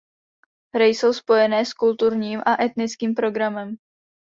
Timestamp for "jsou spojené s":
0.85-1.73